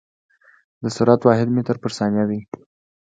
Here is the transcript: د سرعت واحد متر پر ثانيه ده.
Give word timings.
د 0.81 0.83
سرعت 0.95 1.21
واحد 1.23 1.47
متر 1.55 1.75
پر 1.83 1.91
ثانيه 1.97 2.23
ده. 2.29 2.39